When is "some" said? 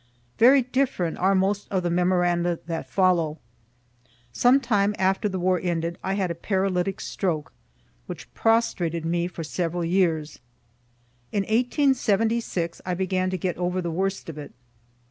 4.33-4.59